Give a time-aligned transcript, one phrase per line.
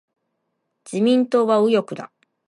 [0.83, 2.11] 自民党は右翼だ。